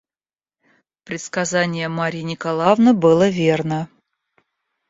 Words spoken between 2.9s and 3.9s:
было верно.